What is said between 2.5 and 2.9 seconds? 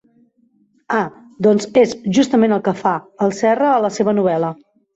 el que